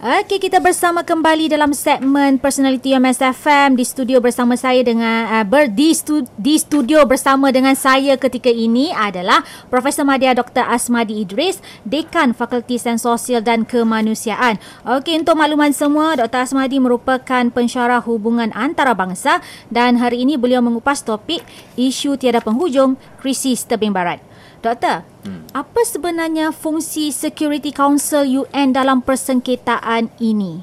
[0.00, 5.68] Okey, kita bersama kembali dalam segmen Personality MSFM di studio bersama saya dengan uh, ber,
[5.68, 10.64] di, stu, di studio bersama dengan saya ketika ini adalah Profesor Madya Dr.
[10.64, 14.56] Asmadi Idris, Dekan Fakulti Sains Sosial dan Kemanusiaan.
[14.88, 16.48] Okey, untuk makluman semua, Dr.
[16.48, 21.44] Asmadi merupakan pensyarah hubungan antarabangsa dan hari ini beliau mengupas topik
[21.76, 24.29] isu tiada penghujung krisis tebing barat.
[24.60, 25.56] Doktor, hmm.
[25.56, 30.60] apa sebenarnya fungsi Security Council UN dalam persengketaan ini?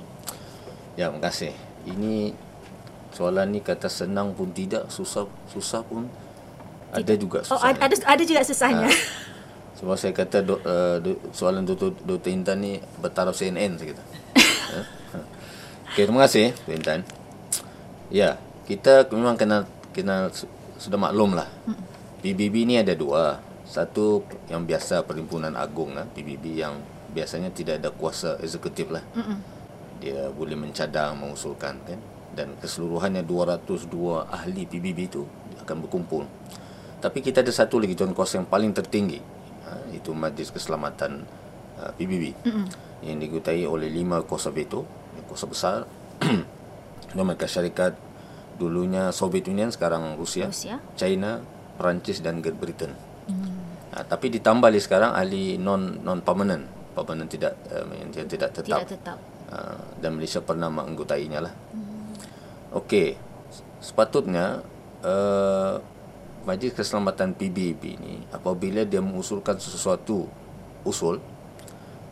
[0.94, 1.54] Ya, terima kasih.
[1.90, 2.38] Ini
[3.10, 6.06] soalan ni kata senang pun tidak, susah susah pun
[6.94, 7.02] tidak.
[7.02, 7.74] ada juga susahnya.
[7.74, 8.90] Oh, ada ada juga susahnya.
[8.94, 9.26] Ha.
[9.82, 11.98] Sebab saya kata do, uh, do, soalan Dr.
[12.06, 12.30] Dr.
[12.30, 14.04] Intan ni bertaraf CNN saya kata.
[14.06, 14.80] ha?
[15.90, 16.78] Okey, terima kasih Dr.
[16.78, 17.00] Intan.
[18.14, 18.38] Ya,
[18.70, 20.30] kita memang kenal kenal
[20.78, 21.50] sudah maklum lah.
[21.66, 21.82] Hmm.
[22.22, 23.47] PBB ni ada dua.
[23.68, 26.80] Satu yang biasa Perhimpunan Agung lah, PBB yang
[27.12, 29.04] biasanya tidak ada kuasa eksekutif lah.
[29.12, 29.38] Mm-mm.
[30.00, 32.00] Dia boleh mencadang, mengusulkan kan.
[32.32, 35.28] Dan keseluruhannya 202 ahli PBB itu
[35.68, 36.24] akan berkumpul.
[37.04, 39.20] Tapi kita ada satu lagi tuan kuasa yang paling tertinggi.
[39.68, 41.28] Ha, itu Majlis Keselamatan
[41.82, 42.38] uh, ha, PBB.
[42.48, 42.66] Mm-mm.
[43.04, 44.88] Yang digutai oleh lima kuasa veto.
[45.28, 45.80] Kuasa besar.
[47.20, 47.98] Amerika Syarikat.
[48.58, 50.50] Dulunya Soviet Union, sekarang Rusia.
[50.50, 50.82] Rusia.
[50.98, 51.46] China,
[51.78, 53.07] Perancis dan Great Britain.
[53.98, 58.86] Ha, tapi ditambah lagi sekarang ahli non non permanent, permanent tidak uh, yang tidak tetap.
[58.86, 59.18] Tidak tetap.
[59.50, 61.54] Uh, dan Malaysia pernah menganggotainya lah.
[61.74, 62.14] Hmm.
[62.78, 63.18] Okey.
[63.82, 64.62] Sepatutnya
[65.02, 65.82] uh,
[66.46, 70.30] Majlis Keselamatan PBB ini apabila dia mengusulkan sesuatu
[70.86, 71.18] usul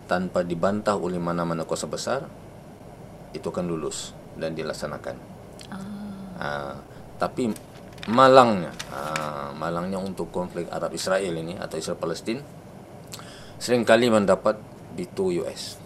[0.10, 2.26] tanpa dibantah oleh mana-mana kuasa besar
[3.32, 5.16] itu akan lulus dan dilaksanakan.
[5.70, 5.78] Ah.
[6.36, 6.76] Uh,
[7.22, 7.54] tapi
[8.06, 12.38] malangnya uh, malangnya untuk konflik Arab Israel ini atau Israel Palestin
[13.58, 14.62] seringkali mendapat
[14.94, 15.82] veto US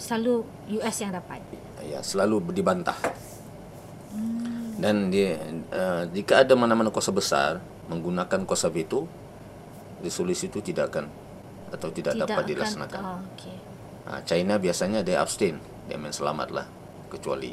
[0.00, 0.44] selalu
[0.80, 1.40] US yang dapat
[1.84, 2.96] ya selalu dibantah
[4.16, 4.80] hmm.
[4.80, 5.36] dan dia
[5.72, 7.60] uh, jika ada mana-mana kuasa besar
[7.92, 9.04] menggunakan kuasa veto
[10.00, 11.06] resolusi itu tidak akan
[11.76, 13.56] atau tidak, tidak dapat akan, dilaksanakan oh, okay.
[14.08, 16.64] uh, China biasanya dia abstain dia main selamatlah
[17.12, 17.52] kecuali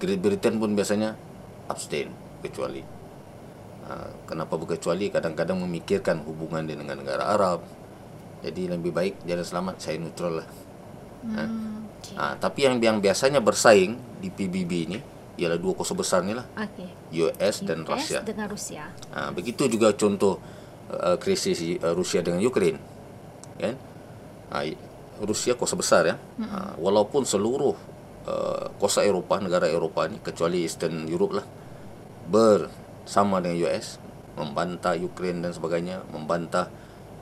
[0.00, 1.29] Great Britain pun biasanya
[1.70, 2.10] abstain
[2.42, 2.82] kecuali.
[3.86, 5.08] Uh, kenapa berkecuali?
[5.08, 7.64] Kadang-kadang memikirkan hubungan dia dengan negara Arab.
[8.40, 10.48] Jadi lebih baik jalan selamat saya neutral lah.
[11.20, 11.44] Hmm, ha?
[12.00, 12.14] okay.
[12.16, 14.98] uh, tapi yang yang biasanya bersaing di PBB ini
[15.36, 16.44] ialah dua kuasa besar ni lah.
[16.56, 16.88] Okay.
[17.24, 20.40] US dan US Rusia dengan Rusia uh, begitu juga contoh
[20.88, 22.80] uh, krisis uh, Rusia dengan Ukraine.
[23.60, 23.76] Kan?
[24.48, 24.72] Uh,
[25.20, 26.16] Rusia kuasa besar ya.
[26.40, 26.48] Hmm.
[26.48, 27.76] uh, walaupun seluruh
[28.24, 31.46] uh, kuasa Eropah negara Eropah ni kecuali Eastern Europe lah
[32.30, 33.98] bersama dengan US
[34.38, 36.70] membantah Ukraine dan sebagainya membantah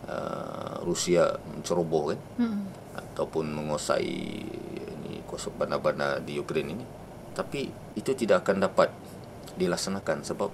[0.05, 2.63] uh, Rusia menceroboh kan hmm.
[2.95, 4.15] ataupun menguasai
[4.85, 6.85] ini kuasa bandar-bandar di Ukraine ini
[7.33, 8.93] tapi itu tidak akan dapat
[9.57, 10.51] dilaksanakan sebab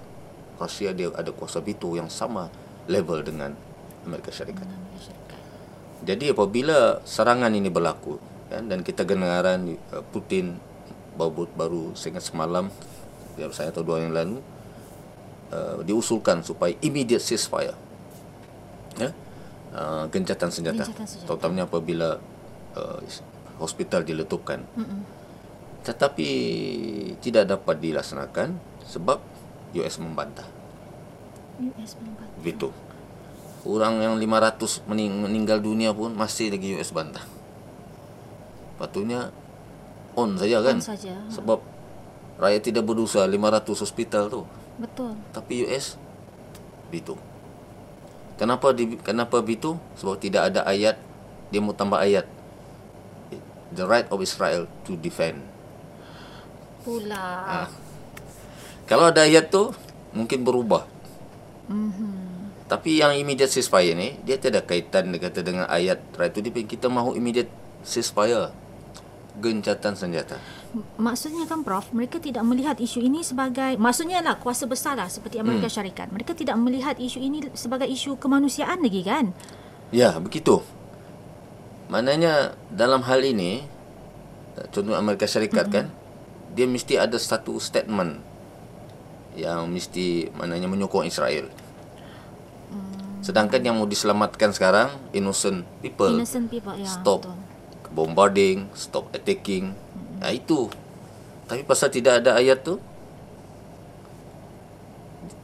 [0.55, 2.47] Rusia dia ada kuasa veto yang sama
[2.87, 3.51] level dengan
[4.05, 4.69] Amerika Syarikat.
[6.05, 10.61] Jadi apabila serangan ini berlaku kan, dan kita kedengaran uh, Putin
[11.17, 12.69] baru baru seingat semalam
[13.35, 14.39] ya saya atau dua yang lalu
[15.51, 17.75] uh, diusulkan supaya immediate ceasefire.
[18.95, 19.11] Ya?
[19.75, 21.27] Uh, gencatan senjata, senjata.
[21.27, 22.17] terutamanya apabila
[22.79, 22.99] uh,
[23.59, 24.63] hospital diletupkan.
[24.75, 25.03] Mm-mm.
[25.85, 26.27] tetapi
[27.21, 28.57] tidak dapat dilaksanakan
[28.89, 29.21] sebab
[29.77, 30.47] US membantah.
[31.61, 32.41] US membantah.
[32.41, 32.73] Veto
[33.65, 37.25] orang yang 500 mening- meninggal dunia pun masih lagi US bantah.
[38.77, 39.33] Patutnya
[40.13, 40.77] on saja kan?
[40.77, 41.13] On saja.
[41.33, 41.59] sebab
[42.39, 44.41] rakyat tidak berdosa 500 hospital tu.
[44.75, 45.15] Betul.
[45.31, 45.95] Tapi US
[46.91, 47.15] begitu.
[48.35, 49.79] Kenapa di, kenapa begitu?
[49.95, 50.99] Sebab tidak ada ayat
[51.49, 52.27] dia mau tambah ayat
[53.71, 55.39] the right of Israel to defend.
[56.83, 57.25] Pula.
[57.47, 57.59] Ha.
[58.85, 59.71] Kalau ada ayat tu
[60.11, 60.85] mungkin berubah.
[61.71, 62.23] Mhm.
[62.65, 66.67] Tapi yang immediate ceasefire ni dia tidak kaitan dia kata dengan ayat right to defend.
[66.67, 67.49] Kita mahu immediate
[67.85, 68.51] ceasefire
[69.39, 70.39] gencatan senjata.
[70.99, 75.39] Maksudnya kan Prof, mereka tidak melihat isu ini sebagai maksudnya lah kuasa besar lah seperti
[75.39, 75.75] Amerika hmm.
[75.75, 76.07] Syarikat.
[76.11, 79.31] Mereka tidak melihat isu ini sebagai isu kemanusiaan lagi kan?
[79.91, 80.63] Ya, begitu.
[81.87, 83.63] Maknanya dalam hal ini
[84.71, 85.91] contoh Amerika Syarikat mm-hmm.
[85.91, 88.23] kan dia mesti ada satu statement
[89.35, 91.51] yang mesti maknanya menyokong Israel.
[92.71, 93.19] Hmm.
[93.19, 96.15] Sedangkan yang mau diselamatkan sekarang innocent people.
[96.15, 96.87] Innocent people ya.
[96.87, 97.27] Stop.
[97.27, 97.54] Betul
[97.95, 99.71] bombarding, stop attacking.
[99.71, 100.27] Hmm.
[100.27, 100.67] Ha, itu.
[101.47, 102.75] Tapi pasal tidak ada ayat tu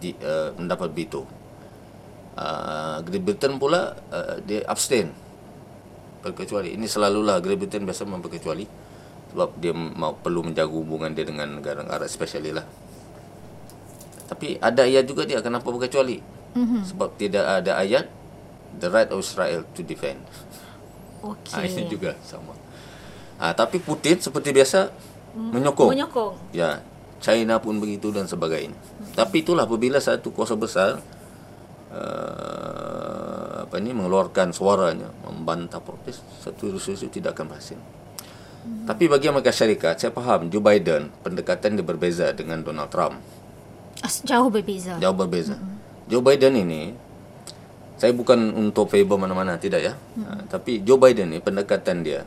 [0.04, 1.24] di, uh, mendapat veto.
[2.36, 5.16] Uh, Great Britain pula uh, dia abstain.
[6.22, 6.78] berkecuali.
[6.78, 8.66] Ini selalulah Great Britain biasa memperkecuali
[9.32, 12.68] sebab dia mau perlu menjaga hubungan dia dengan negara-negara especially lah.
[14.30, 16.22] Tapi ada ayat juga dia kenapa berkecuali?
[16.56, 16.82] Mm-hmm.
[16.94, 18.06] Sebab tidak ada ayat
[18.80, 20.22] the right of Israel to defend.
[21.22, 21.54] Okey.
[21.54, 22.58] Ha, ini juga sama.
[23.42, 24.90] Ha, tapi Putin seperti biasa
[25.34, 25.90] menyokong.
[25.94, 26.34] Menyokong.
[26.54, 26.82] Ya,
[27.22, 28.74] China pun begitu dan sebagainya.
[28.74, 29.14] Hmm.
[29.14, 30.98] Tapi itulah apabila satu kuasa besar
[31.94, 37.78] uh, apa ini mengeluarkan suaranya membantah protes, satu isu tidak akan berhasil.
[37.78, 38.86] Hmm.
[38.90, 43.22] Tapi bagi Amerika Syarikat, saya faham Joe Biden pendekatan dia berbeza dengan Donald Trump.
[44.26, 44.98] Jauh berbeza.
[44.98, 45.54] Jauh berbeza.
[45.58, 45.78] Hmm.
[46.10, 46.94] Joe Biden ini
[48.02, 49.94] saya bukan untuk favor mana-mana tidak ya.
[49.94, 50.26] Hmm.
[50.26, 52.26] Ha, tapi Joe Biden ni pendekatan dia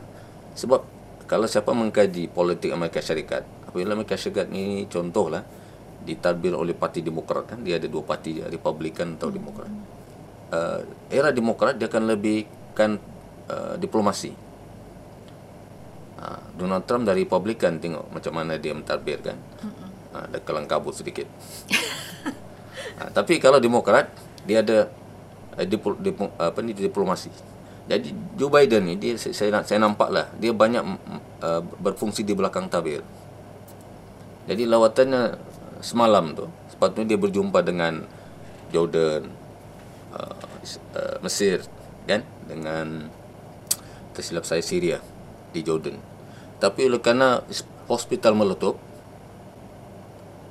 [0.55, 0.87] sebab
[1.27, 5.43] kalau siapa mengkaji politik Amerika Syarikat, apabila Amerika Syarikat ni contohlah
[6.07, 9.67] ditadbir oleh parti Demokrat kan dia ada dua parti Republikan atau Demokrat.
[10.55, 10.79] Uh,
[11.11, 12.95] era Demokrat dia akan lebih kan
[13.51, 14.31] uh, diplomasi.
[16.15, 19.35] Uh, Donald Trump dari Republikan tengok macam mana dia mentadbir kan.
[19.59, 21.27] Uh, ada kelang kabut sedikit.
[23.01, 24.07] uh, tapi kalau Demokrat
[24.45, 24.87] dia ada
[25.63, 27.31] dipl- dipl- apa ni diplomasi.
[27.85, 30.83] Jadi Joe Biden ni dia saya saya nampaklah dia banyak
[31.45, 33.05] uh, berfungsi di belakang tabir.
[34.49, 35.37] Jadi lawatannya
[35.79, 38.03] semalam tu sepatutnya dia berjumpa dengan
[38.73, 39.29] Jordan
[40.17, 40.33] uh,
[40.97, 41.61] uh, Mesir
[42.09, 43.09] kan dengan
[44.17, 44.97] tersilap saya Syria
[45.53, 46.01] di Jordan.
[46.57, 47.45] Tapi oleh kerana
[47.85, 48.81] hospital meletup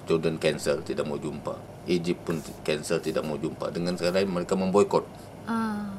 [0.06, 1.73] Jordan cancel tidak mau jumpa.
[1.84, 3.68] Egypt pun cancel tidak mau jumpa.
[3.72, 5.04] Dengan sekarang mereka memboikot.
[5.44, 5.92] Ah.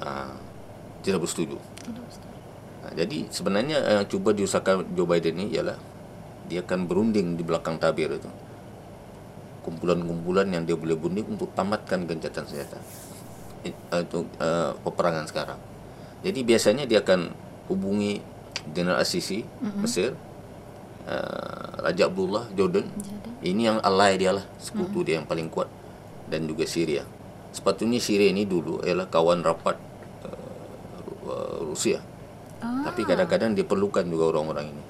[0.00, 0.44] Uh
[1.04, 1.60] tidak bersetuju.
[2.82, 5.76] Ha, jadi sebenarnya yang uh, cuba diusahakan Joe Biden ni ialah
[6.48, 8.28] dia akan berunding di belakang tabir itu.
[9.60, 12.80] Kumpulan-kumpulan yang dia boleh berunding untuk tamatkan gencatan senjata.
[13.92, 15.60] Untuk uh, peperangan sekarang.
[16.24, 17.32] Jadi biasanya dia akan
[17.68, 18.20] hubungi
[18.72, 19.80] General Assisi mm-hmm.
[19.80, 20.16] Mesir,
[21.04, 22.88] uh, Raja Abdullah Jordan.
[22.88, 23.33] Jordan.
[23.44, 25.04] Ini yang ally dia lah, sekutu mm-hmm.
[25.04, 25.68] dia yang paling kuat
[26.32, 27.04] dan juga Syria.
[27.52, 29.76] Sepatutnya Syria ini dulu ialah kawan rapat
[31.74, 31.98] Rusia.
[32.62, 32.86] Ah.
[32.86, 34.84] Tapi kadang-kadang dia perlukan juga orang-orang ini.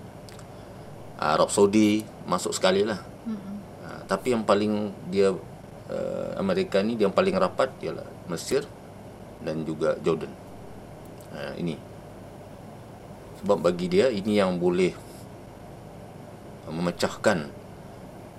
[1.17, 3.01] Arab Saudi masuk sekali lah.
[3.01, 3.55] Mm-hmm.
[3.81, 8.69] Uh, tapi yang paling dia uh, Amerika ni dia yang paling rapat ialah Mesir
[9.41, 10.29] dan juga Jordan.
[11.33, 11.81] Uh, ini.
[13.41, 14.93] Sebab bagi dia ini yang boleh
[16.69, 17.49] memecahkan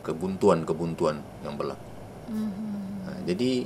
[0.06, 1.82] kebuntuan-kebuntuan yang berlaku.
[2.30, 3.10] Mm-hmm.
[3.10, 3.66] Uh, jadi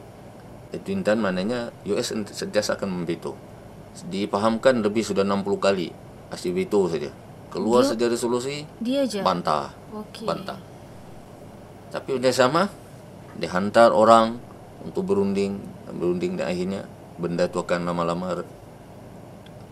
[0.69, 3.33] itu intan maknanya US sentiasa akan membetul
[4.06, 5.89] dipahamkan lebih sudah 60 kali
[6.30, 7.09] asyik veto saja
[7.50, 10.30] keluar dia, saja resolusi dia je bantah okay.
[10.30, 10.62] bantah
[11.89, 12.69] tapi benda sama
[13.42, 14.38] dihantar orang
[14.85, 15.57] untuk berunding
[15.89, 16.85] berunding dan akhirnya
[17.18, 18.45] benda itu akan lama-lama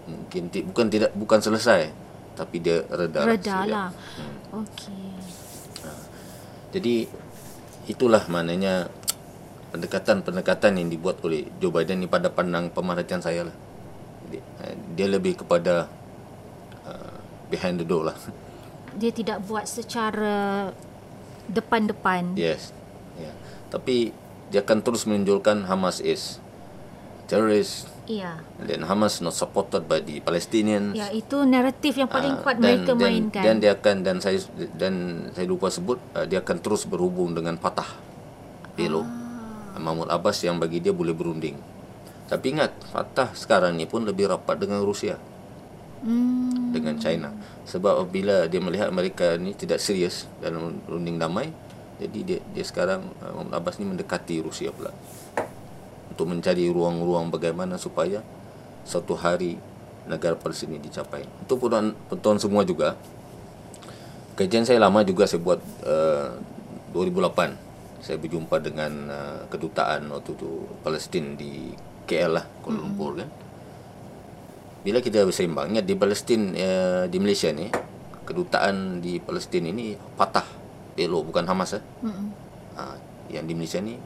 [0.10, 1.94] mungkin bukan tidak bukan selesai
[2.34, 4.66] tapi dia reda reda lah hmm.
[4.66, 5.47] okey ha.
[6.76, 7.08] Jadi
[7.88, 8.92] itulah maknanya
[9.72, 13.56] pendekatan-pendekatan yang dibuat oleh Joe Biden ni pada pandang pemerhatian saya lah
[14.98, 15.88] dia lebih kepada
[16.84, 17.18] uh,
[17.54, 18.18] behind the door lah.
[19.00, 20.74] Dia tidak buat secara
[21.46, 22.34] depan-depan.
[22.34, 22.74] Yes.
[23.14, 23.36] Yeah.
[23.70, 24.10] Tapi
[24.50, 26.42] dia akan terus menunjukkan Hamas is
[27.30, 27.86] terrorist.
[28.08, 28.40] Iya.
[28.64, 30.96] Dan Hamas not supported by the Palestinians.
[30.96, 33.44] Ya, itu naratif yang paling uh, kuat dan, mereka dan, mainkan.
[33.44, 34.40] Dan dia akan dan saya
[34.80, 34.94] dan
[35.36, 38.00] saya lupa sebut uh, dia akan terus berhubung dengan Fatah.
[38.80, 39.04] PLO.
[39.04, 39.78] Ah.
[39.78, 41.60] Mahmud Abbas yang bagi dia boleh berunding.
[42.28, 45.20] Tapi ingat, Fatah sekarang ni pun lebih rapat dengan Rusia.
[46.02, 46.72] Hmm.
[46.72, 47.32] Dengan China.
[47.68, 51.52] Sebab bila dia melihat Amerika ni tidak serius dalam runding damai,
[51.98, 54.94] jadi dia dia sekarang uh, Muhammad Abbas ni mendekati Rusia pula.
[56.18, 58.26] Untuk mencari ruang-ruang bagaimana supaya
[58.82, 59.62] satu hari
[60.10, 61.22] negara Palestin ini dicapai.
[61.46, 62.98] Untuk penonton semua juga,
[64.34, 66.34] kajian saya lama juga saya buat uh,
[66.98, 67.54] 2008.
[68.02, 73.22] Saya berjumpa dengan uh, kedutaan waktu itu Palestin di KL lah Kuala Lumpur mm-hmm.
[73.22, 73.30] kan
[74.88, 77.68] bila kita bersembang ingat di Palestin uh, di Malaysia ni
[78.24, 80.48] kedutaan di Palestin ini patah
[80.96, 81.84] PLO bukan Hamas eh?
[81.84, 82.28] mm-hmm.
[82.80, 82.96] ha,
[83.28, 84.00] yang di Malaysia ni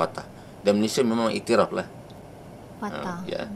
[0.00, 0.24] patah
[0.64, 1.86] dan Malaysia memang iktiraf lah
[2.80, 3.46] patah ha, ya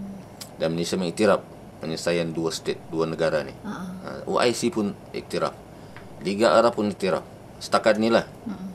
[0.60, 1.40] dan Malaysia mengiktiraf
[1.82, 3.88] penyelesaian dua state dua negara ni uh-huh.
[4.04, 5.54] ha, OIC pun iktiraf
[6.22, 7.24] Liga Arab pun iktiraf
[7.58, 8.68] setakat ni lah mm-hmm.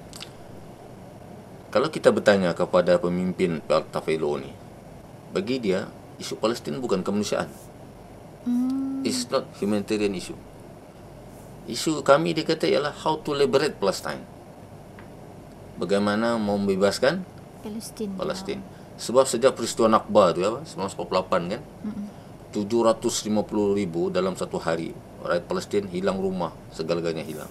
[1.71, 4.51] kalau kita bertanya kepada pemimpin PLO ni
[5.33, 5.89] bagi dia
[6.21, 7.49] isu Palestin bukan kemanusiaan.
[8.45, 9.01] Hmm.
[9.01, 10.37] It's not humanitarian issue.
[11.65, 14.21] Isu kami dia kata ialah how to liberate Palestine.
[15.81, 17.25] Bagaimana membebaskan
[17.63, 18.09] Palestin.
[18.19, 18.59] Palestin.
[18.59, 18.99] Ya.
[18.99, 21.61] Sebab sejak peristiwa Nakba tu apa 1948 kan.
[21.87, 22.05] Hmm.
[22.53, 23.33] 750
[23.73, 24.93] ribu dalam satu hari
[25.25, 27.49] rakyat Palestin hilang rumah segala-galanya hilang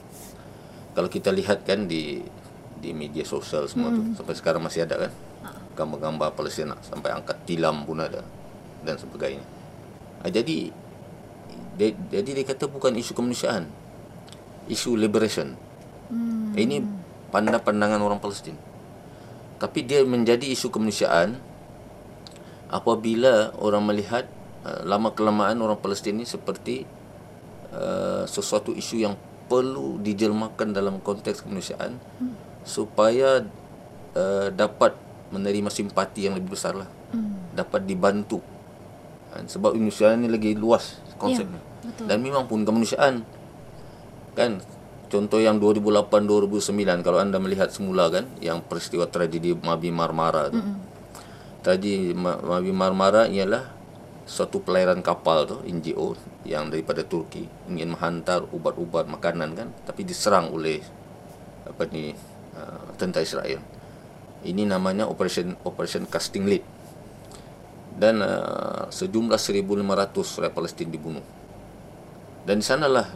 [0.95, 2.23] kalau kita lihat kan di
[2.79, 3.97] di media sosial semua hmm.
[3.99, 5.13] tu sampai sekarang masih ada kan
[5.75, 8.23] gambar-gambar Palestin sampai angkat tilam pun ada
[8.87, 9.43] dan sebagainya
[10.23, 10.71] ha, jadi
[11.75, 13.67] dia, jadi dia kata bukan isu kemanusiaan
[14.71, 15.59] isu liberation
[16.13, 16.55] hmm.
[16.55, 16.85] ini
[17.35, 18.55] pandangan orang Palestin
[19.63, 21.39] tapi dia menjadi isu kemanusiaan
[22.67, 24.27] apabila orang melihat
[24.67, 26.83] uh, lama kelamaan orang Palestin ini seperti
[27.71, 29.15] uh, sesuatu isu yang
[29.47, 32.67] perlu dijelmakan dalam konteks kemanusiaan hmm.
[32.67, 33.47] supaya
[34.19, 34.99] uh, dapat
[35.31, 37.55] menerima simpati yang lebih besar lah hmm.
[37.55, 38.43] dapat dibantu
[39.31, 39.47] kan?
[39.47, 43.23] sebab kemanusiaan ini lagi luas konsepnya ya, dan memang pun kemanusiaan
[44.35, 44.59] kan
[45.13, 50.57] contoh yang 2008 2009 kalau anda melihat semula kan yang peristiwa tragedi Mabi Marmara tu
[50.57, 50.75] hmm.
[51.61, 53.69] tragedi Mabi Marmara ialah
[54.25, 56.17] suatu pelayaran kapal tu NGO
[56.49, 60.81] yang daripada Turki ingin menghantar ubat-ubat makanan kan tapi diserang oleh
[61.67, 62.13] apa ni
[62.57, 63.61] uh, tentera Israel.
[64.43, 66.65] Ini namanya operation operation casting lead.
[67.93, 71.23] Dan uh, sejumlah 1500 rakyat Palestin dibunuh.
[72.43, 73.15] Dan di sanalah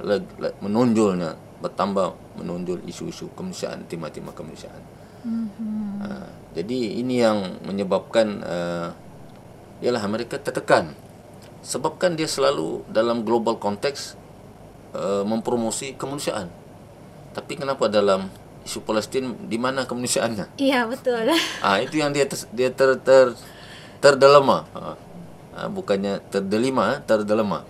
[0.62, 4.82] menonjolnya bertambah menonjol isu-isu kemanusiaan, tema-tema kemanusiaan.
[5.26, 6.04] Mm-hmm.
[6.04, 8.88] Uh, jadi ini yang menyebabkan uh,
[9.80, 10.94] ialah mereka tertekan.
[11.66, 14.14] Sebabkan dia selalu dalam global konteks
[14.94, 16.46] uh, mempromosi kemanusiaan.
[17.34, 18.30] Tapi kenapa dalam
[18.66, 20.58] isu Palestin di mana kemanusiaannya?
[20.58, 21.30] Iya betul.
[21.62, 23.36] Ah itu yang dia ter, dia ter, ter
[24.02, 24.66] terdelema.
[24.74, 24.96] Ah,
[25.54, 27.62] ah, bukannya terdelima terdelema.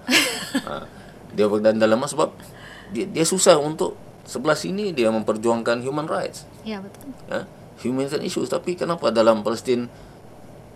[0.64, 0.88] Ah,
[1.36, 2.32] dia berdan dalam sebab
[2.90, 3.94] dia, dia susah untuk
[4.26, 6.46] sebelah sini dia memperjuangkan human rights.
[6.66, 7.10] Iya betul.
[7.30, 7.46] Ya
[7.82, 8.48] human rights issues.
[8.48, 9.90] Tapi kenapa dalam Palestin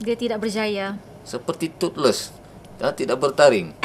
[0.00, 0.96] dia tidak berjaya?
[1.20, 2.32] seperti toothless
[2.80, 3.76] ya, tidak bertaring.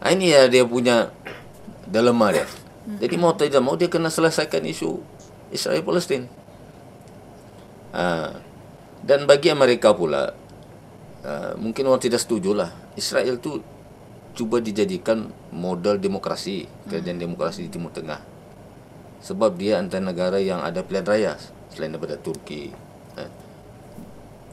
[0.00, 1.12] Ha, ini ya dia punya
[1.84, 2.48] dilema dia.
[2.82, 4.98] Jadi mau tidak mau dia kena selesaikan isu
[5.54, 6.26] Israel Palestin
[7.94, 8.34] ha,
[9.06, 10.34] dan bagi Amerika pula
[11.22, 12.74] uh, mungkin orang tidak setuju lah.
[12.98, 13.62] Israel tu
[14.32, 18.20] cuba dijadikan model demokrasi kerajaan demokrasi di Timur Tengah
[19.22, 21.32] sebab dia antara negara yang ada pilihan raya
[21.70, 22.92] selain daripada Turki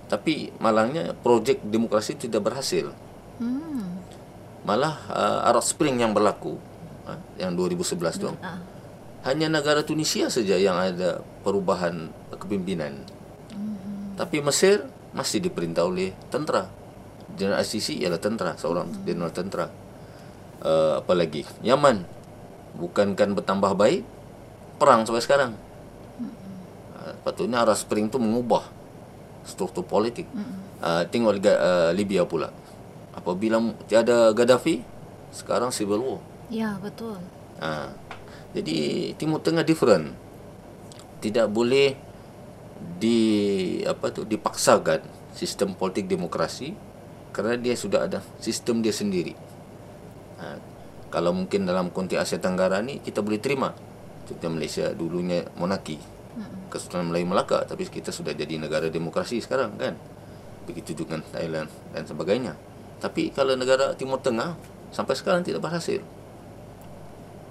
[0.09, 2.89] tapi malangnya projek demokrasi tidak berhasil.
[3.38, 4.01] Hmm.
[4.65, 6.57] Malah uh, Arab Spring yang berlaku
[7.05, 8.33] uh, yang 2011 tu.
[8.33, 8.59] Uh.
[9.21, 13.05] Hanya negara Tunisia saja yang ada perubahan kepimpinan.
[13.53, 14.17] Hmm.
[14.17, 16.74] Tapi Mesir masih diperintah oleh tentera.
[17.38, 19.03] General ICC ialah tentera, seorang hmm.
[19.05, 19.67] general tentera.
[20.59, 21.48] Uh, apa lagi?
[21.63, 22.03] Yaman
[22.75, 24.03] bukankan bertambah baik,
[24.77, 25.51] perang sampai sekarang.
[26.19, 26.33] Hmm.
[27.00, 28.67] Uh, patutnya Arab Spring tu mengubah
[29.48, 30.29] struktur politik.
[30.79, 32.53] Uh, tengok uh, Libya pula.
[33.15, 33.59] Apabila
[33.89, 34.86] tiada Gaddafi,
[35.33, 36.21] sekarang civil war.
[36.50, 37.17] Ya, betul.
[37.59, 37.89] Uh,
[38.53, 40.15] jadi Timur Tengah different.
[41.19, 41.93] Tidak boleh
[42.79, 43.19] di
[43.83, 45.03] apa tu dipaksakan
[45.36, 46.71] sistem politik demokrasi
[47.31, 49.33] kerana dia sudah ada sistem dia sendiri.
[50.39, 50.57] Uh,
[51.09, 53.74] kalau mungkin dalam konteks Asia Tenggara ni kita boleh terima.
[54.29, 55.98] Contoh Malaysia dulunya monarki.
[56.69, 59.98] Kesultanan Melayu Melaka tapi kita sudah jadi negara demokrasi sekarang kan?
[60.69, 62.53] Begitu juga Thailand dan sebagainya.
[63.01, 64.53] Tapi kalau negara Timur Tengah
[64.93, 66.05] sampai sekarang tidak berhasil.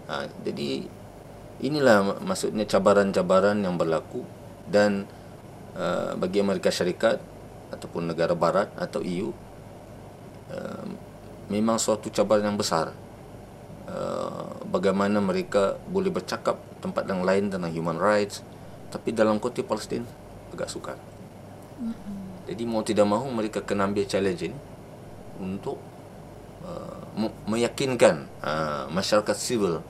[0.06, 0.86] Ha, jadi
[1.60, 4.22] inilah maksudnya cabaran-cabaran yang berlaku
[4.70, 5.04] dan
[5.74, 7.18] uh, bagi Amerika Syarikat
[7.74, 9.34] ataupun negara barat atau EU
[10.52, 10.86] uh,
[11.48, 12.92] memang suatu cabaran yang besar
[13.88, 18.44] uh, bagaimana mereka boleh bercakap tempat yang lain tentang human rights
[18.88, 20.04] tapi dalam konteks Palestin
[20.52, 20.96] agak sukar.
[21.78, 22.16] Mm-hmm.
[22.48, 24.58] Jadi mau tidak mahu mereka kena ambil challenge ini
[25.36, 25.76] untuk
[26.64, 27.04] uh,
[27.44, 29.84] meyakinkan uh, masyarakat sivil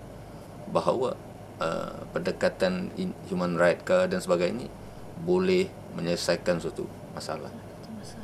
[0.68, 1.14] bahawa
[1.62, 2.90] uh, pendekatan
[3.30, 4.66] human right ke dan sebagainya
[5.22, 7.50] boleh menyelesaikan suatu masalah.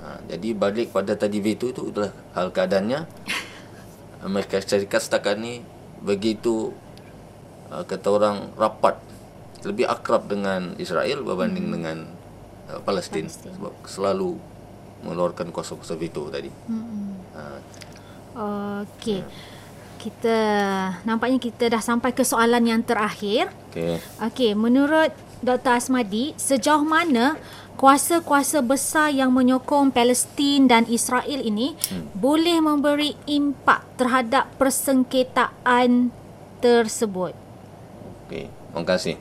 [0.04, 3.00] Uh, jadi balik pada tadi veto itu adalah hal keadaannya.
[4.28, 5.64] Amerika Syarikat setakat ni
[6.04, 6.76] begitu
[7.72, 9.00] uh, kata orang rapat
[9.64, 11.74] lebih akrab dengan Israel berbanding hmm.
[11.74, 11.98] dengan
[12.68, 14.36] uh, Palestin sebab selalu
[15.04, 16.52] mengeluarkan kuasa-kuasa veto tadi.
[16.68, 17.16] Hmm.
[17.32, 17.60] Uh.
[18.84, 19.24] Okey.
[19.24, 19.52] Uh.
[20.04, 20.36] Kita
[21.08, 23.48] nampaknya kita dah sampai ke soalan yang terakhir.
[23.72, 23.96] Okey.
[24.20, 25.80] Okey, menurut Dr.
[25.80, 27.36] Asmadi, sejauh mana
[27.74, 32.14] kuasa-kuasa besar yang menyokong Palestin dan Israel ini hmm.
[32.16, 36.14] boleh memberi impak terhadap persengketaan
[36.62, 37.34] tersebut?
[38.26, 39.16] Okey, terima kasih.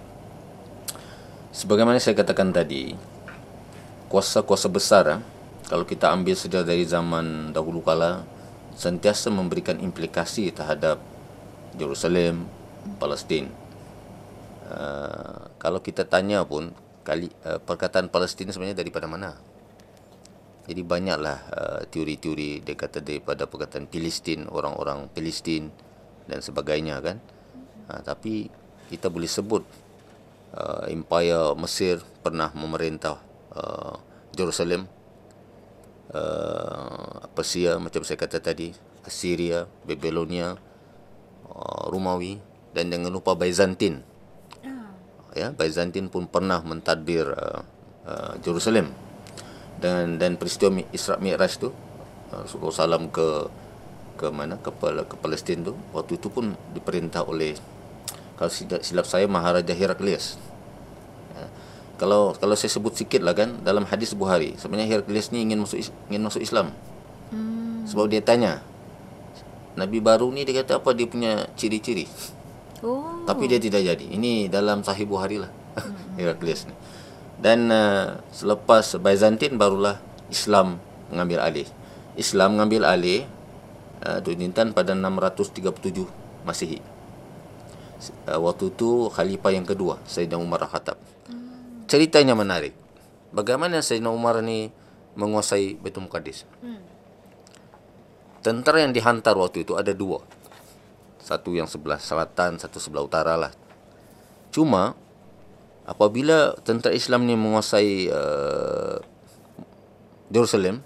[1.53, 2.97] Sebagaimana saya katakan tadi,
[4.09, 5.19] kuasa-kuasa besar, eh,
[5.69, 8.25] kalau kita ambil sejak dari zaman dahulu kala,
[8.73, 10.97] sentiasa memberikan implikasi terhadap
[11.77, 12.45] Jerusalem,
[12.97, 13.49] Palestin.
[14.63, 19.35] Uh, kalau kita tanya pun kali uh, perkataan Palestin sebenarnya daripada mana?
[20.63, 25.67] Jadi banyaklah uh, teori-teori dia kata daripada perkataan Palestin, orang-orang Palestin
[26.25, 27.19] dan sebagainya kan.
[27.91, 28.47] Uh, tapi
[28.87, 29.67] kita boleh sebut
[30.55, 33.19] uh, Empire Mesir pernah memerintah
[33.51, 33.99] uh,
[34.31, 34.87] Jerusalem
[36.15, 38.71] uh, Persia macam saya kata tadi
[39.03, 40.55] Assyria, Babylonia,
[41.51, 42.39] uh, Romawi
[42.71, 44.12] dan jangan lupa Byzantine.
[45.33, 47.65] Ya, Byzantine pun pernah mentadbir uh,
[48.05, 48.93] uh, Jerusalem
[49.81, 51.73] dan dan peristiwa Isra Mi'raj tu
[52.29, 53.49] Rasulullah uh, salam ke
[54.15, 54.69] ke mana ke
[55.09, 57.57] ke Palestin tu waktu itu pun diperintah oleh
[58.37, 60.37] kalau silap, silap saya Maharaja Heraklius
[61.33, 61.45] ya.
[61.97, 65.81] kalau kalau saya sebut sikit lah kan dalam hadis Bukhari sebenarnya Heraklius ni ingin masuk
[66.07, 66.71] ingin masuk Islam
[67.33, 67.89] hmm.
[67.89, 68.61] sebab dia tanya
[69.73, 72.05] Nabi baru ni dia kata apa dia punya ciri-ciri
[72.83, 73.23] oh.
[73.25, 76.15] tapi dia tidak jadi ini dalam Sahih Bukhari lah hmm.
[76.19, 76.75] Heraklius ni
[77.43, 79.99] dan uh, selepas Byzantine barulah
[80.31, 80.79] Islam
[81.11, 81.67] mengambil alih.
[82.15, 83.27] Islam mengambil alih
[84.07, 86.07] uh, Dintan pada 637
[86.47, 86.79] Masihi.
[88.27, 90.95] Uh, waktu itu khalifah yang kedua Sayyidina Umar Khattab.
[91.27, 91.83] Hmm.
[91.91, 92.71] Ceritanya menarik.
[93.35, 94.71] Bagaimana Sayyidina Umar ni
[95.19, 96.47] menguasai Baitul Muqaddis?
[96.63, 96.79] Hmm.
[98.39, 100.23] Tentera yang dihantar waktu itu ada dua.
[101.23, 103.55] Satu yang sebelah selatan, satu sebelah utara lah.
[104.51, 104.91] Cuma
[105.87, 108.99] apabila tentera Islam ni menguasai uh,
[110.27, 110.83] Jerusalem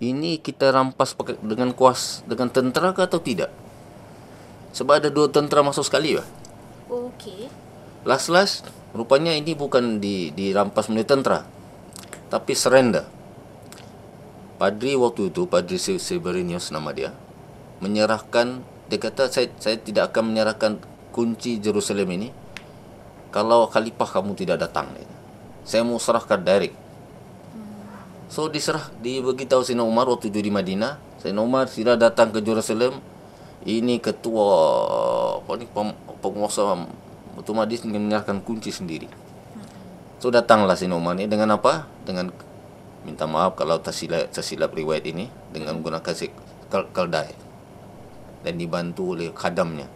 [0.00, 1.12] ini kita rampas
[1.44, 3.52] dengan kuas dengan tentera ke atau tidak?
[4.72, 6.24] Sebab ada dua tentera masuk sekali lah.
[6.88, 7.52] Okey.
[8.08, 8.64] Last last
[8.96, 11.44] rupanya ini bukan di dirampas oleh tentera
[12.32, 13.04] tapi surrender.
[14.56, 17.12] Padri waktu itu padri Severinius nama dia
[17.84, 20.72] menyerahkan dia kata saya saya tidak akan menyerahkan
[21.10, 22.28] kunci Jerusalem ini
[23.34, 24.94] kalau khalifah kamu tidak datang.
[25.66, 26.72] Saya mau serahkan direct.
[28.30, 33.02] So diserah diberitahu Sayyidina Umar waktu itu di Madinah Sayyidina Umar sila datang ke Jerusalem.
[33.66, 34.46] Ini ketua
[35.42, 35.66] apa ni
[36.22, 36.78] penguasa
[37.42, 39.10] ingin menyerahkan kunci sendiri.
[40.22, 41.90] So datanglah Sayyidina Umar ni dengan apa?
[42.06, 42.30] Dengan
[43.02, 46.14] minta maaf kalau tersilap tersilap riwayat ini dengan menggunakan
[46.90, 47.45] kaldai
[48.46, 49.90] dan dibantu oleh khadamnya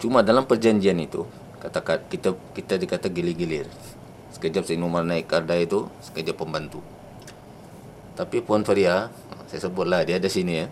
[0.00, 1.28] cuma dalam perjanjian itu
[1.64, 1.80] kata
[2.12, 3.64] kita kita dikata gilir-gilir.
[4.36, 6.84] Sekejap Sayyid Umar naik kardai itu, sekejap pembantu.
[8.14, 9.08] Tapi Puan Faria,
[9.48, 10.66] saya sebutlah dia ada sini ya.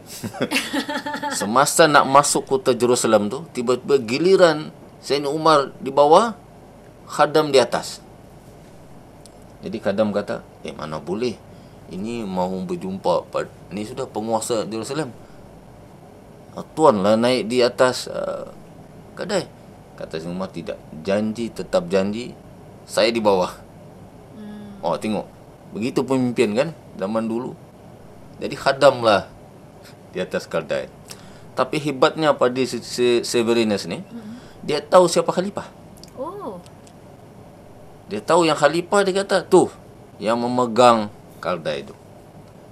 [1.41, 4.69] Semasa nak masuk kota Jerusalem tu, tiba-tiba giliran
[5.01, 6.37] Sayyid Umar di bawah,
[7.09, 8.05] khadam di atas.
[9.65, 11.39] Jadi khadam kata, eh mana boleh.
[11.89, 13.31] Ini mahu berjumpa.
[13.71, 15.15] Ini sudah penguasa Jerusalem.
[16.53, 18.53] Ah, tuan lah naik di atas uh,
[19.17, 19.49] kedai.
[19.97, 22.33] Kata si Umar tidak Janji tetap janji
[22.89, 23.53] Saya di bawah.
[24.35, 24.81] Hmm.
[24.81, 25.29] Oh tengok.
[25.77, 27.53] Begitu pemimpin kan Zaman dulu.
[28.41, 29.29] Jadi khadamlah
[30.11, 30.89] Di atas kardai
[31.53, 34.65] Tapi hebatnya pada si, si Severinus ni hmm.
[34.65, 35.69] Dia tahu siapa khalifah.
[36.17, 36.59] Oh.
[38.09, 39.69] Dia tahu yang khalifah dia kata tu
[40.17, 41.95] Yang memegang kardai itu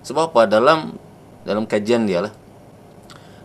[0.02, 0.48] Sebab apa?
[0.48, 0.96] Dalam
[1.44, 2.32] Dalam kajian dia lah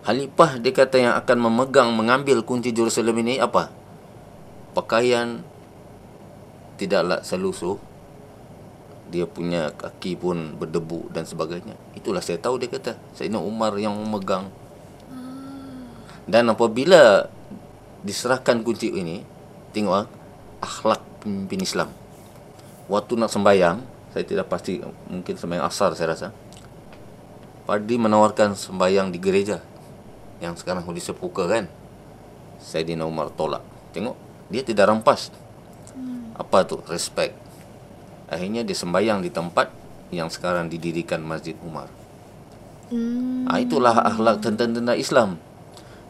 [0.06, 3.74] Khalifah dia kata yang akan memegang mengambil kunci Jerusalem ini apa?
[4.78, 5.42] Pakaian
[6.78, 7.82] tidaklah selusuh.
[9.10, 11.74] Dia punya kaki pun berdebu dan sebagainya.
[11.98, 13.02] Itulah saya tahu dia kata.
[13.18, 14.54] Sayyidina Umar yang memegang.
[16.30, 17.26] Dan apabila
[18.06, 19.26] diserahkan kunci ini,
[19.74, 20.06] tengok ah,
[20.62, 21.90] akhlak pemimpin Islam.
[22.86, 23.82] Waktu nak sembahyang,
[24.14, 24.78] saya tidak pasti
[25.10, 26.30] mungkin sembahyang asar saya rasa.
[27.66, 29.74] Padi menawarkan sembahyang di gereja
[30.44, 31.66] yang sekarang disepuka kan?
[32.60, 33.64] Saidina Umar tolak.
[33.96, 34.16] Tengok
[34.50, 35.32] dia tidak rampas.
[35.96, 36.36] Hmm.
[36.36, 36.82] apa tu?
[36.92, 37.34] Respect.
[38.28, 39.72] Akhirnya dia sembahyang di tempat
[40.12, 41.88] yang sekarang didirikan Masjid Umar.
[42.92, 43.50] Hmm.
[43.50, 45.42] ha, itulah akhlak tentera-tentera Islam.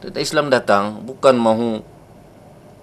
[0.03, 1.69] Tentera Islam datang bukan mahu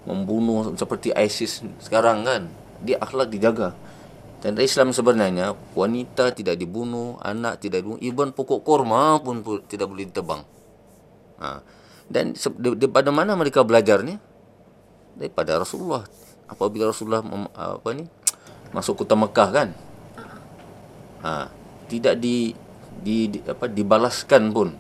[0.08, 2.48] membunuh seperti ISIS sekarang kan?
[2.82, 3.76] Dia akhlak dijaga.
[4.42, 9.86] Tentera Islam sebenarnya wanita tidak dibunuh, anak tidak dibunuh, even pokok korma pun, pun tidak
[9.86, 10.42] boleh ditebang.
[11.42, 11.58] Ha.
[12.06, 12.38] Dan
[12.78, 14.14] daripada mana mereka belajar ni?
[15.18, 16.06] Daripada Rasulullah.
[16.46, 18.06] Apabila Rasulullah mem, apa ni?
[18.70, 19.68] Masuk kota Mekah kan?
[21.26, 21.50] Ha.
[21.90, 22.54] Tidak di,
[23.02, 24.70] di, di apa dibalaskan pun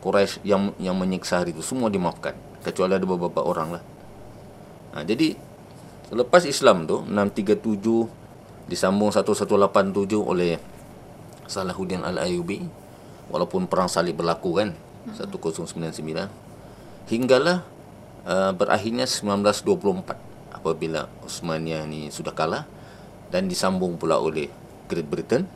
[0.00, 2.32] Quraisy yang yang menyiksa hari itu semua dimaafkan
[2.64, 3.84] kecuali ada beberapa orang lah.
[4.90, 5.06] Ha.
[5.06, 5.38] jadi
[6.10, 10.58] selepas Islam tu 637 disambung 1187 oleh
[11.46, 12.66] Salahuddin Al-Ayyubi
[13.30, 14.74] walaupun perang salib berlaku kan
[15.08, 16.04] 1099
[17.08, 17.64] hinggalah
[18.28, 22.68] uh, berakhirnya 1924 apabila Osmania ni sudah kalah
[23.32, 24.50] dan disambung pula oleh
[24.90, 25.46] Great Britain.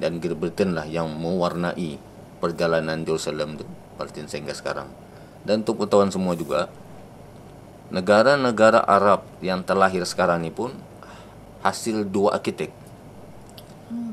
[0.00, 2.00] Dan Great Britain lah yang mewarnai
[2.40, 3.66] perjalanan Jerusalem tu
[4.00, 4.88] Palestin sehingga sekarang.
[5.44, 6.72] Dan untuk pengetahuan semua juga
[7.92, 10.72] negara-negara Arab yang terlahir sekarang ni pun
[11.60, 12.72] hasil dua arkitek.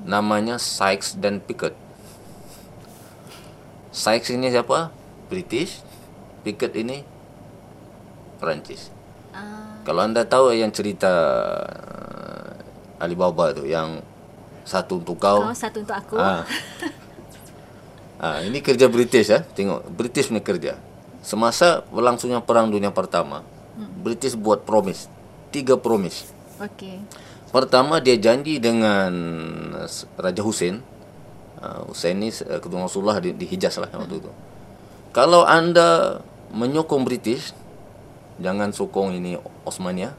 [0.04, 1.87] Namanya Sykes dan Picot
[3.98, 4.94] Sykes ini siapa?
[5.26, 5.82] British
[6.46, 7.02] Picot ini
[8.38, 8.94] Perancis
[9.34, 11.10] Ah, kalau anda tahu yang cerita
[11.66, 14.02] uh, Alibaba tu yang
[14.66, 16.16] satu untuk kau kau satu untuk aku.
[16.22, 16.46] Ah.
[18.18, 19.46] Ah, ini kerja British ya.
[19.46, 20.74] Tengok, British punya kerja.
[21.22, 23.46] Semasa berlangsungnya perang dunia pertama,
[24.02, 25.06] British buat promise.
[25.54, 26.26] Tiga promise.
[26.58, 26.98] Okey.
[27.54, 29.14] Pertama dia janji dengan
[29.78, 29.86] uh,
[30.18, 30.82] Raja Hussein.
[31.58, 34.32] Uh, Hussein ni uh, ketua Rasulullah di, di Hijaz lah waktu itu.
[35.10, 36.22] Kalau anda
[36.54, 37.52] menyokong British,
[38.38, 40.14] jangan sokong ini Osmania.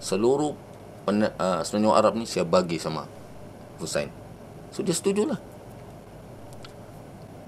[0.00, 0.56] Seluruh
[1.04, 3.04] pen, uh, Semenanjung Arab ni saya bagi sama
[3.76, 4.08] Hussein.
[4.72, 5.52] So dia setujulah.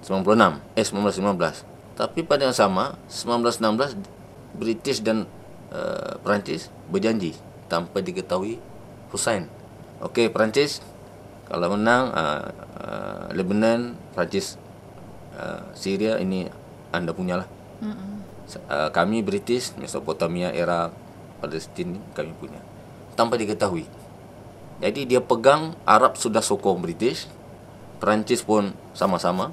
[0.05, 3.97] 96 eh 1915 tapi pada yang sama 1916
[4.61, 5.25] British dan
[5.73, 7.33] uh, Perancis berjanji
[7.73, 8.61] tanpa diketahui
[9.09, 9.49] Hussein
[10.05, 10.85] okey Perancis
[11.49, 12.53] kalau menang uh,
[13.35, 14.57] Lebanon Perancis
[15.37, 16.47] uh, Syria ini
[16.95, 17.51] anda punyalah
[17.83, 20.95] uh, kami British Mesopotamia era
[21.43, 22.63] Palestin kami punya
[23.19, 23.85] tanpa diketahui
[24.79, 27.27] jadi dia pegang Arab sudah sokong British
[27.99, 29.51] Perancis pun sama-sama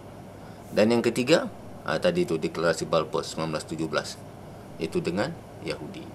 [0.72, 1.52] dan yang ketiga
[1.86, 4.32] uh, tadi tu deklarasi Balfour 1917
[4.82, 5.30] itu dengan
[5.62, 6.06] Yahudi.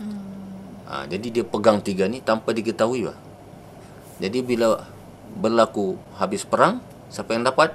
[0.00, 0.18] Hmm.
[0.86, 3.18] Uh, jadi dia pegang tiga ni tanpa diketahui lah.
[4.22, 4.88] Jadi bila
[5.36, 6.80] berlaku habis perang,
[7.12, 7.74] siapa yang dapat?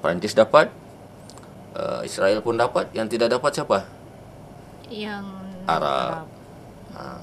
[0.00, 0.70] Perancis dapat,
[1.74, 3.78] uh, Israel pun dapat, yang tidak dapat siapa?
[4.86, 5.26] Yang
[5.66, 6.30] Arab.
[6.94, 7.20] Ha.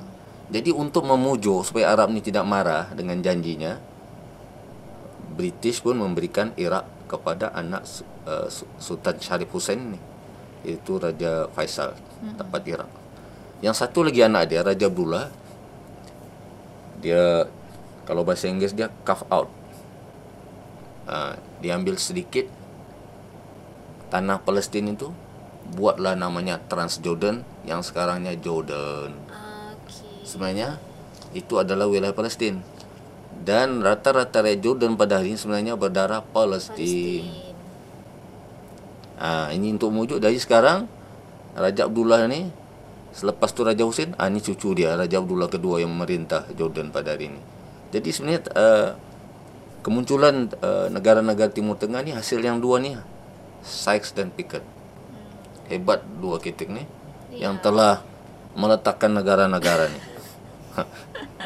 [0.52, 3.80] Jadi untuk memujuk supaya Arab ni tidak marah dengan janjinya,
[5.34, 7.86] British pun memberikan Iraq kepada anak
[8.30, 10.00] uh, Sultan Sharif Hussein ni
[10.64, 12.40] iaitu Raja Faisal hmm.
[12.40, 12.92] dapat Iraq.
[13.60, 15.28] Yang satu lagi anak dia Raja Abdullah
[17.04, 17.48] dia
[18.08, 19.50] kalau bahasa Inggeris dia carve out.
[21.04, 22.48] Uh, dia ambil sedikit
[24.08, 25.12] tanah Palestin itu
[25.76, 29.12] buatlah namanya Transjordan yang sekarangnya Jordan.
[29.12, 30.24] Okey.
[30.24, 30.80] Sebenarnya
[31.36, 32.62] itu adalah wilayah Palestin.
[33.44, 37.28] Dan rata-rata rakyat Jordan pada hari ini sebenarnya berdarah Palestin.
[39.20, 40.88] Ha, ini untuk mujuk dari sekarang
[41.56, 42.50] Raja Abdullah ni
[43.14, 46.90] selepas tu Raja Hussein, ah ha, ni cucu dia Raja Abdullah kedua yang memerintah Jordan
[46.90, 47.42] pada hari ini.
[47.94, 48.90] Jadi sebenarnya uh,
[49.84, 52.96] kemunculan uh, negara-negara Timur Tengah ni hasil yang dua ni
[53.62, 54.64] Sykes dan Picot.
[55.68, 56.88] Hebat dua kitik ni
[57.36, 57.52] ya.
[57.52, 58.02] yang telah
[58.56, 60.00] meletakkan negara-negara ni.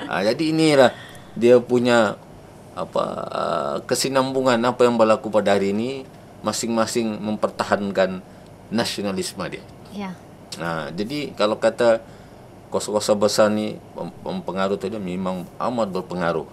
[0.07, 0.91] ha, jadi inilah
[1.33, 2.15] dia punya
[2.77, 6.05] apa uh, kesinambungan apa yang berlaku pada hari ini
[6.45, 8.21] masing-masing mempertahankan
[8.69, 9.63] nasionalisme dia.
[9.89, 10.11] Ya.
[10.61, 12.01] Nah, jadi kalau kata
[12.69, 13.79] kuasa-kuasa besar ni
[14.21, 16.45] mempengaruh tu dia memang amat berpengaruh.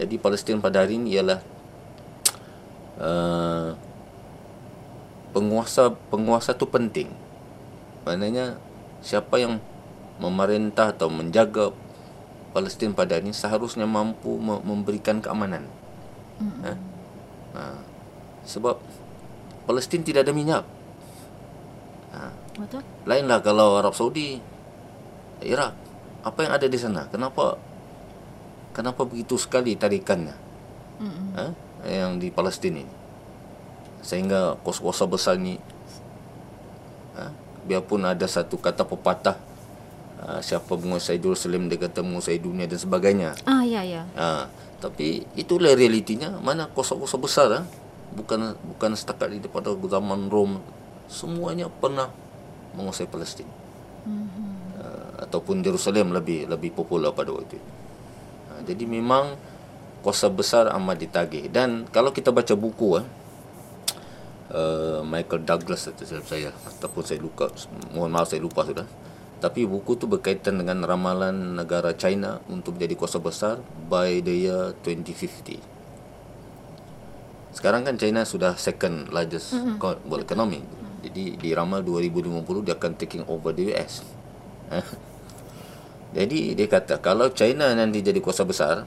[0.00, 1.44] Jadi Palestin pada hari ini ialah
[2.96, 3.76] uh,
[5.36, 7.12] penguasa penguasa tu penting.
[8.08, 8.56] Maknanya
[9.04, 9.60] siapa yang
[10.16, 11.76] memerintah atau menjaga
[12.56, 15.68] Palestin pada ini seharusnya mampu memberikan keamanan.
[16.40, 16.62] Mm-hmm.
[16.64, 16.72] Ha?
[17.60, 17.62] Ha.
[18.48, 18.80] Sebab
[19.68, 20.64] Palestin tidak ada minyak.
[22.16, 22.32] Ha.
[22.56, 22.82] Betul.
[23.04, 24.40] Lainlah kalau Arab Saudi,
[25.44, 25.72] Iraq,
[26.24, 27.06] apa yang ada di sana?
[27.12, 27.60] Kenapa
[28.80, 30.32] kenapa begitu sekali tarikannya?
[31.04, 31.28] Mm-hmm.
[31.36, 31.46] Ha?
[31.84, 32.94] Yang di Palestin ini.
[34.00, 35.60] Sehingga kuasa-kuasa besar ini
[37.20, 37.28] ha?
[37.68, 39.36] biarpun ada satu kata pepatah
[40.24, 43.36] uh, siapa menguasai Jerusalem dia kata menguasai dunia dan sebagainya.
[43.44, 44.08] Ah ya ya.
[44.16, 44.48] Uh,
[44.80, 47.64] tapi itulah realitinya mana kuasa-kuasa besar uh,
[48.16, 50.56] bukan bukan setakat di pada zaman Rom
[51.12, 52.08] semuanya pernah
[52.72, 53.44] menguasai Palestin.
[54.08, 54.48] Mm-hmm.
[54.80, 57.79] Uh, ataupun Jerusalem lebih lebih popular pada waktu itu.
[58.64, 59.36] Jadi memang
[60.00, 63.04] kuasa besar amat ditagih dan kalau kita baca buku uh,
[64.52, 67.52] uh, Michael Douglas itu saya ataupun saya lupa
[67.92, 68.88] mohon maaf saya lupa sudah
[69.40, 73.56] tapi buku tu berkaitan dengan ramalan negara China untuk menjadi kuasa besar
[73.88, 75.56] by the year 2050.
[77.56, 79.80] Sekarang kan China sudah second largest mm-hmm.
[79.80, 80.60] world economy.
[81.00, 84.04] Jadi diramal 2050 dia akan taking over the US.
[86.10, 88.82] Jadi dia kata kalau China nanti jadi kuasa besar,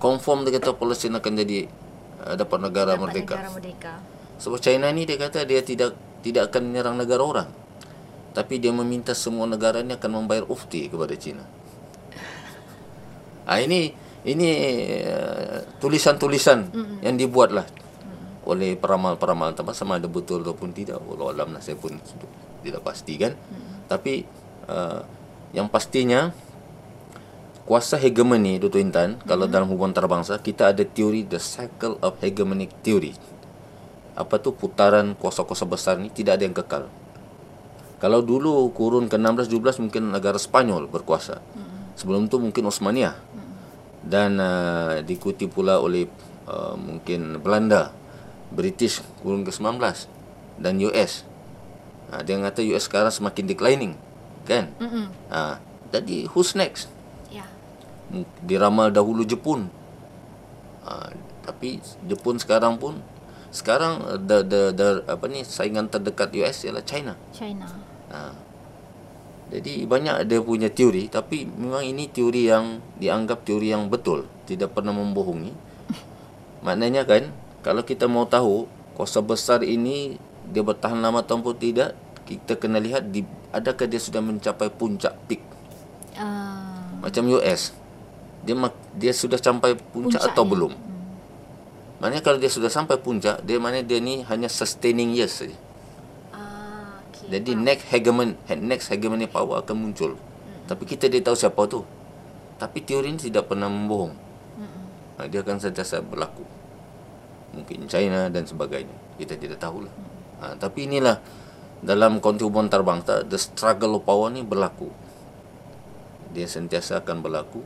[0.00, 1.68] confirm dia kata Palestin akan jadi
[2.24, 3.34] uh, dapat negara Dapat merdeka.
[3.36, 3.92] Negara merdeka.
[4.40, 5.92] Sebab China ni dia kata dia tidak
[6.24, 7.48] tidak akan menyerang negara orang.
[8.32, 11.44] Tapi dia meminta semua negara ni akan membayar ufti kepada China.
[13.44, 13.92] Ah ini
[14.24, 14.48] ini
[15.04, 16.98] uh, tulisan-tulisan mm-hmm.
[17.04, 18.48] yang dibuatlah mm-hmm.
[18.48, 20.96] oleh peramal-peramal tempat sama ada betul ataupun tidak.
[21.04, 21.92] Wallahu alam lah saya pun
[22.64, 23.36] tidak pasti kan.
[23.36, 23.76] Mm-hmm.
[23.92, 24.24] Tapi
[24.72, 25.21] uh,
[25.52, 26.32] yang pastinya
[27.68, 28.82] kuasa hegemoni Dr.
[28.82, 29.28] Intan mm-hmm.
[29.28, 33.14] kalau dalam hubungan antarabangsa kita ada teori the cycle of hegemonic theory.
[34.12, 36.84] Apa tu putaran kuasa-kuasa besar ni tidak ada yang kekal.
[38.02, 41.38] Kalau dulu kurun ke-16 17 mungkin negara Spanyol berkuasa.
[41.38, 41.96] Mm-hmm.
[41.96, 43.14] Sebelum tu mungkin Osmania.
[43.14, 43.52] Mm-hmm
[44.02, 46.10] dan uh, diikuti pula oleh
[46.50, 47.94] uh, mungkin Belanda,
[48.50, 49.78] British kurun ke-19
[50.58, 51.22] dan US.
[52.12, 53.94] Ha, dia kata US sekarang semakin declining,
[54.44, 54.70] kan?
[54.78, 55.06] Mm-hmm.
[55.30, 55.58] Ha,
[55.92, 56.88] jadi who's next?
[57.28, 57.48] Yeah.
[58.44, 59.68] Diramal dahulu Jepun.
[60.86, 62.98] Ha, tapi Jepun sekarang pun
[63.52, 67.14] sekarang uh, the, the the apa ni saingan terdekat US ialah China.
[67.36, 67.68] China.
[68.08, 68.32] Ha,
[69.52, 74.72] jadi banyak dia punya teori tapi memang ini teori yang dianggap teori yang betul, tidak
[74.72, 75.52] pernah membohongi.
[76.66, 77.28] Maknanya kan
[77.60, 78.64] kalau kita mau tahu
[78.96, 80.16] kuasa besar ini
[80.48, 81.94] dia bertahan lama ataupun tidak,
[82.26, 85.44] kita kena lihat di, adakah dia sudah mencapai puncak peak.
[86.18, 87.00] Uh.
[87.04, 87.76] Macam US.
[88.42, 88.58] Dia
[88.98, 90.50] dia sudah sampai puncak, puncak atau ya?
[90.50, 90.72] belum?
[90.74, 91.00] Hmm.
[92.02, 95.54] Maknanya kalau dia sudah sampai puncak, dia mana dia ni hanya sustaining years saja.
[97.32, 100.12] Jadi next hegemon next hegemony power akan muncul.
[100.12, 100.68] Hmm.
[100.68, 101.80] Tapi kita tidak tahu siapa tu.
[102.60, 104.12] Tapi teori ini tidak pernah membohong.
[104.60, 105.24] Hmm.
[105.32, 106.44] Dia akan sentiasa berlaku.
[107.56, 108.92] Mungkin China dan sebagainya.
[109.16, 109.94] Kita tidak tahu lah.
[109.96, 110.10] Hmm.
[110.44, 111.16] Ha, tapi inilah
[111.82, 114.88] dalam konteks hubungan terbangsa, the struggle of power ni berlaku.
[116.32, 117.60] Dia sentiasa akan berlaku.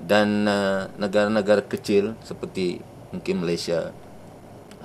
[0.00, 2.80] Dan uh, negara-negara kecil seperti
[3.12, 3.92] mungkin Malaysia,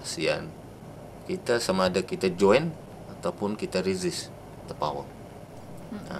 [0.03, 0.51] ASEAN,
[1.23, 2.69] kita sama ada kita join
[3.15, 4.27] ataupun kita resist
[4.67, 5.07] the power.
[5.95, 6.03] Hmm.
[6.11, 6.17] Ha,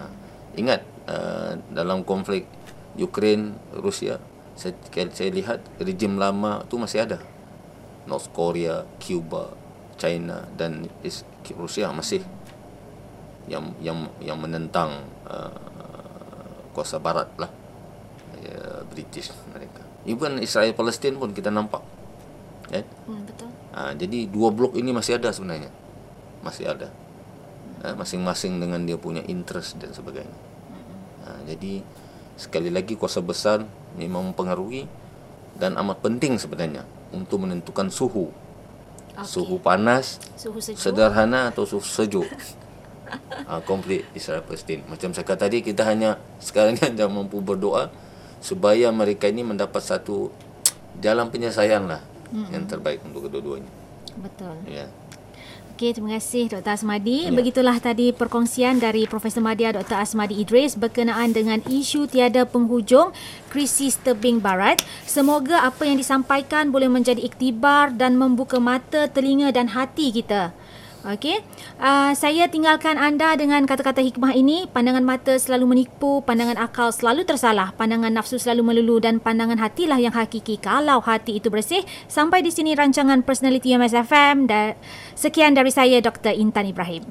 [0.56, 2.48] ingat uh, dalam konflik
[2.96, 4.16] Ukraine Rusia
[4.56, 4.72] saya
[5.12, 7.20] saya lihat rejim lama tu masih ada.
[8.08, 9.52] North Korea, Cuba,
[10.00, 10.88] China dan
[11.60, 12.24] Rusia masih
[13.46, 15.54] yang yang yang menentang uh,
[16.74, 17.50] kuasa barat lah
[18.42, 19.86] uh, British mereka.
[20.06, 21.82] Even Israel Palestin pun kita nampak.
[22.70, 22.86] Kan?
[23.06, 23.50] Hmm, betul.
[23.76, 25.68] Ha, jadi dua blok ini masih ada sebenarnya
[26.46, 26.94] masih ada
[27.82, 30.38] ha, masing-masing dengan dia punya interest dan sebagainya
[31.26, 31.82] ha, jadi
[32.38, 33.66] sekali lagi kuasa besar
[33.98, 34.86] memang mempengaruhi
[35.58, 38.30] dan amat penting sebenarnya untuk menentukan suhu
[39.18, 39.26] okay.
[39.26, 40.78] suhu panas suhu sejuk.
[40.78, 42.30] sederhana atau suhu sejuk
[43.48, 47.90] ha, konflik Israel Palestin macam saya kata tadi kita hanya sekarang ni hanya mampu berdoa
[48.42, 50.30] supaya mereka ini mendapat satu
[51.02, 52.52] jalan penyelesaian lah mm-hmm.
[52.54, 53.72] yang terbaik untuk kedua-duanya
[54.20, 54.88] betul ya
[55.76, 56.72] Okey, terima kasih Dr.
[56.72, 57.28] Asmadi.
[57.28, 57.36] Ya.
[57.36, 60.00] Begitulah tadi perkongsian dari Profesor Madya Dr.
[60.00, 63.12] Asmadi Idris berkenaan dengan isu tiada penghujung
[63.52, 64.80] krisis tebing barat.
[65.04, 70.56] Semoga apa yang disampaikan boleh menjadi iktibar dan membuka mata, telinga dan hati kita
[71.06, 71.38] Okey.
[71.78, 74.66] Uh, saya tinggalkan anda dengan kata-kata hikmah ini.
[74.66, 80.02] Pandangan mata selalu menipu, pandangan akal selalu tersalah, pandangan nafsu selalu melulu dan pandangan hatilah
[80.02, 81.86] yang hakiki kalau hati itu bersih.
[82.10, 84.74] Sampai di sini rancangan Personality MSFM dan
[85.14, 86.34] sekian dari saya Dr.
[86.34, 87.06] Intan Ibrahim.